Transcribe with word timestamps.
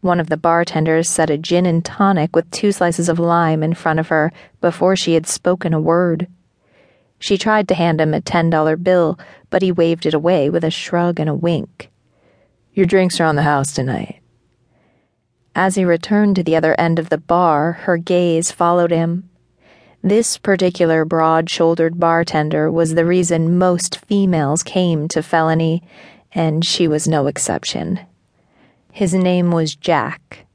One 0.00 0.18
of 0.18 0.30
the 0.30 0.38
bartenders 0.38 1.08
set 1.08 1.28
a 1.28 1.36
gin 1.36 1.66
and 1.66 1.84
tonic 1.84 2.34
with 2.34 2.50
two 2.50 2.72
slices 2.72 3.08
of 3.08 3.18
lime 3.18 3.62
in 3.62 3.74
front 3.74 4.00
of 4.00 4.08
her 4.08 4.32
before 4.60 4.96
she 4.96 5.12
had 5.12 5.26
spoken 5.26 5.74
a 5.74 5.80
word. 5.80 6.26
She 7.18 7.36
tried 7.36 7.68
to 7.68 7.74
hand 7.74 8.00
him 8.00 8.14
a 8.14 8.22
$10 8.22 8.82
bill, 8.82 9.18
but 9.50 9.60
he 9.60 9.70
waved 9.70 10.06
it 10.06 10.14
away 10.14 10.48
with 10.48 10.64
a 10.64 10.70
shrug 10.70 11.20
and 11.20 11.28
a 11.28 11.34
wink. 11.34 11.90
Your 12.72 12.86
drinks 12.86 13.20
are 13.20 13.24
on 13.24 13.36
the 13.36 13.42
house 13.42 13.74
tonight. 13.74 14.20
As 15.54 15.74
he 15.74 15.84
returned 15.84 16.36
to 16.36 16.42
the 16.42 16.56
other 16.56 16.74
end 16.78 16.98
of 16.98 17.10
the 17.10 17.18
bar, 17.18 17.72
her 17.72 17.98
gaze 17.98 18.50
followed 18.50 18.90
him. 18.90 19.28
This 20.02 20.38
particular 20.38 21.04
broad 21.04 21.50
shouldered 21.50 22.00
bartender 22.00 22.70
was 22.70 22.94
the 22.94 23.04
reason 23.04 23.58
most 23.58 23.96
females 24.06 24.62
came 24.62 25.08
to 25.08 25.22
felony, 25.22 25.82
and 26.32 26.64
she 26.64 26.88
was 26.88 27.06
no 27.06 27.26
exception. 27.26 28.00
His 28.92 29.14
name 29.14 29.50
was 29.50 29.76
Jack. 29.76 30.46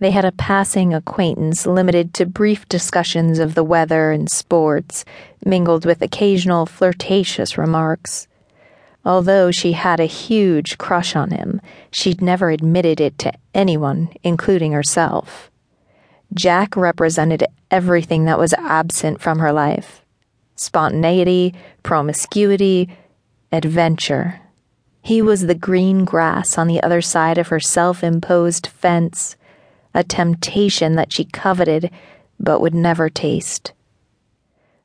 They 0.00 0.10
had 0.10 0.24
a 0.24 0.32
passing 0.32 0.94
acquaintance 0.94 1.66
limited 1.66 2.14
to 2.14 2.26
brief 2.26 2.68
discussions 2.68 3.38
of 3.38 3.54
the 3.54 3.64
weather 3.64 4.12
and 4.12 4.30
sports, 4.30 5.04
mingled 5.44 5.84
with 5.84 6.02
occasional 6.02 6.66
flirtatious 6.66 7.58
remarks. 7.58 8.28
Although 9.04 9.50
she 9.50 9.72
had 9.72 10.00
a 10.00 10.06
huge 10.06 10.78
crush 10.78 11.16
on 11.16 11.30
him, 11.30 11.60
she'd 11.90 12.20
never 12.20 12.50
admitted 12.50 13.00
it 13.00 13.18
to 13.20 13.32
anyone, 13.54 14.10
including 14.22 14.72
herself. 14.72 15.50
Jack 16.34 16.76
represented 16.76 17.44
everything 17.70 18.24
that 18.26 18.38
was 18.38 18.52
absent 18.54 19.20
from 19.20 19.38
her 19.38 19.52
life 19.52 20.02
spontaneity, 20.56 21.54
promiscuity, 21.84 22.88
adventure. 23.52 24.40
He 25.08 25.22
was 25.22 25.46
the 25.46 25.54
green 25.54 26.04
grass 26.04 26.58
on 26.58 26.66
the 26.66 26.82
other 26.82 27.00
side 27.00 27.38
of 27.38 27.48
her 27.48 27.60
self 27.60 28.04
imposed 28.04 28.66
fence, 28.66 29.36
a 29.94 30.04
temptation 30.04 30.96
that 30.96 31.14
she 31.14 31.24
coveted 31.24 31.90
but 32.38 32.60
would 32.60 32.74
never 32.74 33.08
taste. 33.08 33.72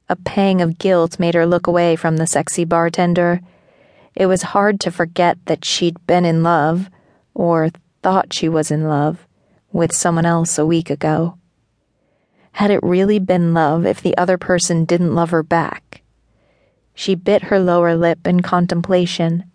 A 0.08 0.16
pang 0.16 0.62
of 0.62 0.78
guilt 0.78 1.20
made 1.20 1.34
her 1.34 1.46
look 1.46 1.68
away 1.68 1.98
from 1.98 2.16
the 2.16 2.26
sexy 2.26 2.64
bartender. 2.64 3.42
It 4.16 4.28
was 4.28 4.54
hard 4.56 4.80
to 4.80 4.92
forget 4.92 5.40
that 5.48 5.66
she'd 5.66 5.98
been 6.08 6.24
in 6.24 6.42
love, 6.42 6.90
or 7.34 7.72
thought 8.02 8.32
she 8.32 8.48
was 8.48 8.72
in 8.72 8.88
love, 8.88 9.28
with 9.74 9.94
someone 9.94 10.26
else 10.26 10.58
a 10.58 10.66
week 10.66 10.90
ago. 10.90 11.38
Had 12.54 12.72
it 12.72 12.80
really 12.82 13.20
been 13.20 13.54
love 13.54 13.86
if 13.86 14.02
the 14.02 14.16
other 14.16 14.38
person 14.38 14.86
didn't 14.86 15.16
love 15.16 15.32
her 15.32 15.44
back? 15.44 16.02
She 16.96 17.14
bit 17.14 17.42
her 17.42 17.60
lower 17.60 17.94
lip 17.94 18.26
in 18.26 18.42
contemplation. 18.42 19.52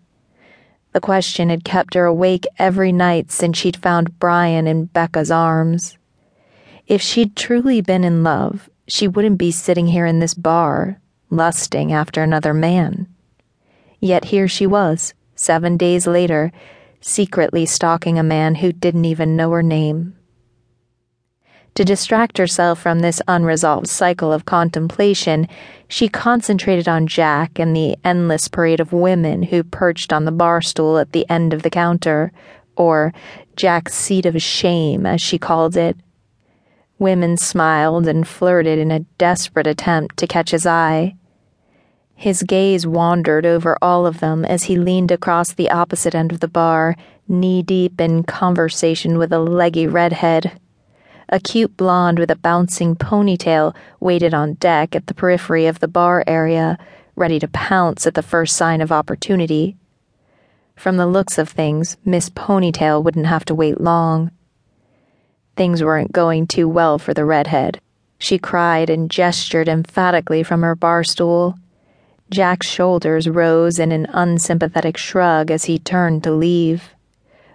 The 0.91 0.99
question 0.99 1.49
had 1.49 1.63
kept 1.63 1.93
her 1.93 2.05
awake 2.05 2.47
every 2.57 2.91
night 2.91 3.31
since 3.31 3.57
she'd 3.57 3.77
found 3.77 4.19
Brian 4.19 4.65
in 4.67 4.85
Becca's 4.85 5.29
arms. 5.29 5.97
If 6.87 7.01
she'd 7.01 7.35
truly 7.35 7.81
been 7.81 8.03
in 8.03 8.23
love, 8.23 8.69
she 8.87 9.07
wouldn't 9.07 9.37
be 9.37 9.51
sitting 9.51 9.87
here 9.87 10.07
in 10.07 10.19
this 10.19 10.33
bar, 10.33 10.99
lusting 11.29 11.93
after 11.93 12.23
another 12.23 12.53
man. 12.53 13.07
Yet 13.99 14.25
here 14.25 14.47
she 14.47 14.65
was, 14.65 15.13
seven 15.35 15.77
days 15.77 16.07
later, 16.07 16.51
secretly 17.01 17.65
stalking 17.65 18.17
a 18.17 18.23
man 18.23 18.55
who 18.55 18.71
didn't 18.71 19.05
even 19.05 19.35
know 19.35 19.51
her 19.51 19.63
name. 19.63 20.15
To 21.75 21.85
distract 21.85 22.37
herself 22.37 22.79
from 22.79 22.99
this 22.99 23.21
unresolved 23.27 23.87
cycle 23.87 24.33
of 24.33 24.45
contemplation, 24.45 25.47
she 25.87 26.09
concentrated 26.09 26.87
on 26.87 27.07
Jack 27.07 27.57
and 27.57 27.75
the 27.75 27.95
endless 28.03 28.47
parade 28.47 28.79
of 28.79 28.91
women 28.91 29.43
who 29.43 29.63
perched 29.63 30.11
on 30.11 30.25
the 30.25 30.31
bar 30.31 30.61
stool 30.61 30.97
at 30.97 31.13
the 31.13 31.29
end 31.29 31.53
of 31.53 31.63
the 31.63 31.69
counter, 31.69 32.31
or 32.75 33.13
Jack's 33.55 33.93
seat 33.93 34.25
of 34.25 34.41
shame, 34.41 35.05
as 35.05 35.21
she 35.21 35.37
called 35.37 35.77
it. 35.77 35.95
Women 36.97 37.37
smiled 37.37 38.07
and 38.07 38.27
flirted 38.27 38.77
in 38.77 38.91
a 38.91 39.05
desperate 39.17 39.67
attempt 39.67 40.17
to 40.17 40.27
catch 40.27 40.51
his 40.51 40.65
eye. 40.65 41.15
His 42.13 42.43
gaze 42.43 42.85
wandered 42.85 43.45
over 43.45 43.77
all 43.81 44.05
of 44.05 44.19
them 44.19 44.43
as 44.43 44.63
he 44.63 44.75
leaned 44.75 45.11
across 45.11 45.53
the 45.53 45.71
opposite 45.71 46.13
end 46.13 46.33
of 46.33 46.41
the 46.41 46.49
bar, 46.49 46.97
knee 47.29 47.63
deep 47.63 48.01
in 48.01 48.23
conversation 48.23 49.17
with 49.17 49.31
a 49.31 49.39
leggy 49.39 49.87
redhead. 49.87 50.59
A 51.31 51.39
cute 51.39 51.77
blonde 51.77 52.17
with 52.17 52.31
a 52.31 52.35
bouncing 52.35 52.95
ponytail 52.95 53.75
waited 53.99 54.33
on 54.33 54.55
deck 54.55 54.95
at 54.95 55.05
the 55.05 55.13
periphery 55.13 55.67
of 55.67 55.79
the 55.79 55.87
bar 55.87 56.23
area, 56.25 56.79
ready 57.15 57.37
to 57.37 57.47
pounce 57.47 58.07
at 58.07 58.15
the 58.15 58.23
first 58.23 58.55
sign 58.55 58.81
of 58.81 58.91
opportunity. 58.91 59.77
From 60.75 60.97
the 60.97 61.05
looks 61.05 61.37
of 61.37 61.47
things, 61.47 61.97
Miss 62.03 62.31
Ponytail 62.31 63.03
wouldn't 63.03 63.27
have 63.27 63.45
to 63.45 63.53
wait 63.53 63.79
long. 63.79 64.31
Things 65.55 65.83
weren't 65.83 66.11
going 66.11 66.47
too 66.47 66.67
well 66.67 66.97
for 66.97 67.13
the 67.13 67.25
redhead. 67.25 67.79
She 68.17 68.39
cried 68.39 68.89
and 68.89 69.11
gestured 69.11 69.67
emphatically 69.67 70.41
from 70.41 70.63
her 70.63 70.75
bar 70.75 71.03
stool. 71.03 71.59
Jack's 72.31 72.67
shoulders 72.67 73.29
rose 73.29 73.77
in 73.77 73.91
an 73.91 74.07
unsympathetic 74.07 74.97
shrug 74.97 75.51
as 75.51 75.65
he 75.65 75.77
turned 75.77 76.23
to 76.23 76.31
leave. 76.31 76.89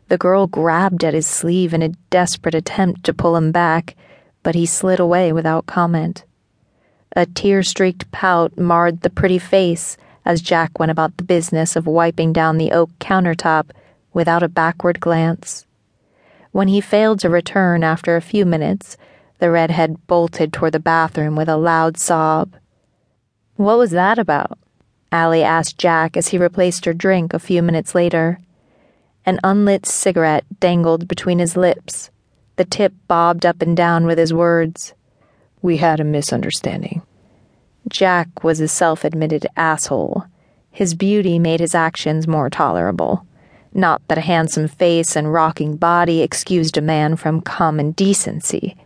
The 0.09 0.19
girl 0.19 0.47
grabbed 0.47 1.03
at 1.05 1.15
his 1.15 1.27
sleeve 1.27 1.73
in 1.73 1.83
a 1.83 1.95
desperate 2.11 2.55
attempt 2.55 3.05
to 3.05 3.15
pull 3.15 3.37
him 3.37 3.53
back, 3.53 3.97
but 4.43 4.55
he 4.55 4.67
slid 4.67 5.01
away 5.01 5.33
without 5.33 5.67
comment. 5.67 6.25
A 7.17 7.27
tear 7.27 7.63
streaked 7.63 8.11
pout 8.11 8.59
marred 8.59 9.01
the 9.01 9.11
pretty 9.11 9.39
face 9.39 9.97
as 10.25 10.41
Jack 10.41 10.79
went 10.79 10.91
about 10.91 11.17
the 11.17 11.25
business 11.25 11.77
of 11.77 11.87
wiping 11.87 12.33
down 12.33 12.59
the 12.59 12.73
oak 12.73 12.91
countertop 12.99 13.71
without 14.13 14.43
a 14.43 14.49
backward 14.49 15.01
glance. 15.01 15.67
When 16.53 16.69
he 16.69 16.81
failed 16.81 17.21
to 17.21 17.31
return 17.31 17.83
after 17.83 18.17
a 18.17 18.23
few 18.23 18.47
minutes, 18.47 18.97
the 19.39 19.51
redhead 19.51 20.07
bolted 20.07 20.53
toward 20.53 20.73
the 20.73 20.81
bathroom 20.81 21.37
with 21.37 21.49
a 21.49 21.57
loud 21.57 21.99
sob. 21.99 22.55
What 23.57 23.79
was 23.79 23.91
that 23.91 24.19
about? 24.19 24.59
Ally 25.11 25.41
asked 25.41 25.79
Jack 25.79 26.17
as 26.17 26.29
he 26.29 26.39
replaced 26.39 26.85
her 26.85 26.95
drink 26.95 27.35
a 27.35 27.39
few 27.39 27.63
minutes 27.63 27.95
later. 27.95 28.39
An 29.27 29.41
unlit 29.43 29.87
cigarette 29.87 30.45
dangled 30.61 31.09
between 31.09 31.39
his 31.39 31.57
lips. 31.57 32.11
The 32.57 32.65
tip 32.65 32.93
bobbed 33.09 33.47
up 33.47 33.63
and 33.63 33.77
down 33.77 34.05
with 34.05 34.19
his 34.19 34.35
words. 34.35 34.93
We 35.63 35.79
had 35.79 35.99
a 35.99 36.05
misunderstanding. 36.05 37.03
Jack 37.89 38.45
was 38.45 38.61
a 38.61 38.69
self 38.69 39.03
admitted 39.03 39.47
asshole. 39.57 40.25
His 40.71 40.95
beauty 40.95 41.39
made 41.39 41.61
his 41.61 41.75
actions 41.75 42.29
more 42.29 42.51
tolerable. 42.51 43.27
Not 43.73 44.07
that 44.09 44.19
a 44.19 44.23
handsome 44.23 44.69
face 44.69 45.17
and 45.17 45.33
rocking 45.33 45.77
body 45.77 46.21
excused 46.21 46.77
a 46.77 46.83
man 46.83 47.17
from 47.17 47.41
common 47.41 47.93
decency, 47.93 48.77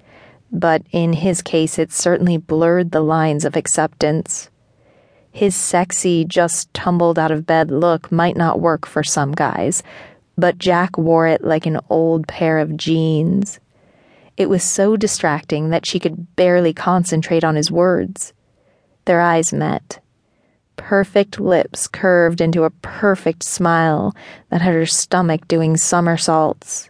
but 0.53 0.83
in 0.93 1.15
his 1.15 1.43
case 1.43 1.79
it 1.79 1.93
certainly 1.93 2.37
blurred 2.37 2.93
the 2.93 3.01
lines 3.01 3.45
of 3.45 3.57
acceptance. 3.57 4.51
His 5.31 5.55
sexy, 5.55 6.25
just 6.25 6.73
tumbled 6.73 7.19
out 7.19 7.31
of 7.31 7.47
bed 7.47 7.71
look 7.71 8.11
might 8.11 8.37
not 8.37 8.61
work 8.61 8.87
for 8.87 9.03
some 9.03 9.33
guys, 9.33 9.83
but 10.39 10.57
Jack 10.57 10.97
wore 10.97 11.27
it 11.27 11.43
like 11.43 11.67
an 11.67 11.81
old 11.91 12.29
pair 12.29 12.61
of 12.61 12.77
jeans. 12.77 13.59
It 14.37 14.49
was 14.49 14.63
so 14.63 14.97
distracting 14.97 15.71
that 15.71 15.85
she 15.85 15.99
could 15.99 16.37
barely 16.37 16.73
concentrate 16.73 17.43
on 17.43 17.57
his 17.57 17.73
words. 17.73 18.33
Their 19.05 19.21
eyes 19.21 19.53
met. 19.53 19.99
Perfect 20.77 21.41
lips 21.41 21.89
curved 21.89 22.41
into 22.41 22.63
a 22.63 22.71
perfect 22.71 23.43
smile 23.43 24.15
that 24.49 24.63
had 24.63 24.75
her 24.75 24.87
stomach 24.87 25.49
doing 25.49 25.77
somersaults. 25.77 26.89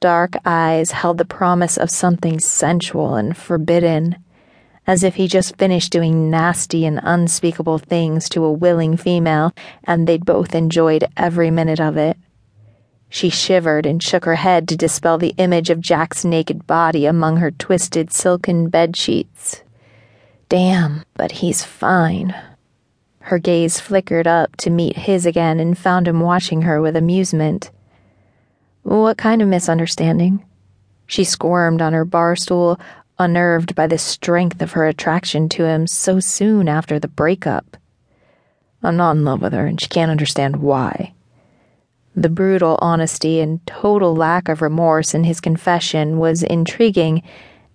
Dark 0.00 0.34
eyes 0.44 0.90
held 0.90 1.18
the 1.18 1.24
promise 1.24 1.76
of 1.76 1.90
something 1.90 2.40
sensual 2.40 3.14
and 3.14 3.36
forbidden, 3.36 4.16
as 4.84 5.04
if 5.04 5.14
he 5.14 5.28
just 5.28 5.56
finished 5.58 5.92
doing 5.92 6.28
nasty 6.28 6.84
and 6.84 6.98
unspeakable 7.04 7.78
things 7.78 8.28
to 8.30 8.44
a 8.44 8.52
willing 8.52 8.96
female 8.96 9.52
and 9.84 10.08
they'd 10.08 10.24
both 10.26 10.56
enjoyed 10.56 11.06
every 11.16 11.52
minute 11.52 11.78
of 11.78 11.96
it. 11.96 12.16
She 13.12 13.28
shivered 13.28 13.84
and 13.84 14.02
shook 14.02 14.24
her 14.24 14.36
head 14.36 14.66
to 14.68 14.76
dispel 14.76 15.18
the 15.18 15.34
image 15.36 15.68
of 15.68 15.82
Jack's 15.82 16.24
naked 16.24 16.66
body 16.66 17.04
among 17.04 17.36
her 17.36 17.50
twisted 17.50 18.10
silken 18.10 18.70
bed 18.70 18.96
sheets. 18.96 19.62
Damn, 20.48 21.04
but 21.12 21.32
he's 21.32 21.62
fine. 21.62 22.34
Her 23.20 23.38
gaze 23.38 23.78
flickered 23.78 24.26
up 24.26 24.56
to 24.56 24.70
meet 24.70 24.96
his 24.96 25.26
again 25.26 25.60
and 25.60 25.76
found 25.76 26.08
him 26.08 26.20
watching 26.20 26.62
her 26.62 26.80
with 26.80 26.96
amusement. 26.96 27.70
What 28.82 29.18
kind 29.18 29.42
of 29.42 29.48
misunderstanding? 29.48 30.42
She 31.06 31.22
squirmed 31.22 31.82
on 31.82 31.92
her 31.92 32.06
bar 32.06 32.34
stool, 32.34 32.80
unnerved 33.18 33.74
by 33.74 33.88
the 33.88 33.98
strength 33.98 34.62
of 34.62 34.72
her 34.72 34.86
attraction 34.86 35.50
to 35.50 35.66
him 35.66 35.86
so 35.86 36.18
soon 36.18 36.66
after 36.66 36.98
the 36.98 37.08
breakup. 37.08 37.76
I'm 38.82 38.96
not 38.96 39.16
in 39.16 39.24
love 39.26 39.42
with 39.42 39.52
her, 39.52 39.66
and 39.66 39.78
she 39.78 39.88
can't 39.88 40.10
understand 40.10 40.56
why. 40.56 41.12
The 42.14 42.28
brutal 42.28 42.78
honesty 42.82 43.40
and 43.40 43.66
total 43.66 44.14
lack 44.14 44.48
of 44.48 44.60
remorse 44.60 45.14
in 45.14 45.24
his 45.24 45.40
confession 45.40 46.18
was 46.18 46.42
intriguing 46.42 47.22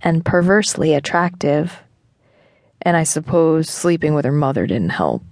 and 0.01 0.23
perversely 0.23 0.93
attractive. 0.93 1.81
And 2.81 2.95
I 2.95 3.03
suppose 3.03 3.69
sleeping 3.69 4.13
with 4.13 4.25
her 4.25 4.31
mother 4.31 4.67
didn't 4.67 4.89
help. 4.89 5.23